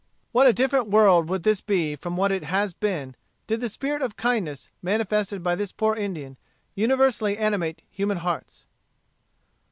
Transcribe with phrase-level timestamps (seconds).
[0.31, 3.15] What a different world would this be from what it has been,
[3.45, 6.37] did the spirit of kindness, manifested by this poor Indian,
[6.73, 8.65] universally animate human hearts!